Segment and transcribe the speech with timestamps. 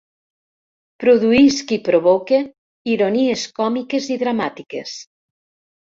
[1.03, 2.39] Produïsc i provoque
[2.95, 4.97] ironies còmiques i dramàtiques.